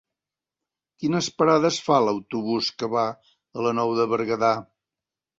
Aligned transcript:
Quines 1.01 1.27
parades 1.41 1.77
fa 1.89 1.99
l'autobús 2.05 2.69
que 2.79 2.89
va 2.93 3.03
a 3.59 3.65
la 3.67 3.75
Nou 3.81 3.93
de 3.99 4.07
Berguedà? 4.15 4.51